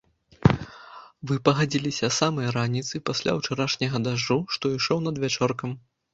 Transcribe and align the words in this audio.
Выпагадзілася 1.31 2.05
з 2.05 2.09
самай 2.21 2.47
раніцы 2.57 3.03
пасля 3.11 3.31
ўчарашняга 3.41 3.97
дажджу, 4.09 4.39
што 4.59 4.75
ішоў 4.81 5.07
надвячоркам. 5.11 5.79